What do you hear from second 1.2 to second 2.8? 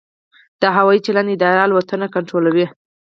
اداره الوتنې کنټرولوي